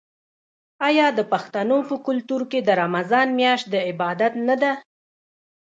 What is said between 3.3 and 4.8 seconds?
میاشت د عبادت نه ده؟